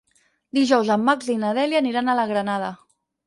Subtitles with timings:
[0.57, 2.73] Dijous en Max i na Dèlia aniran a la Granada.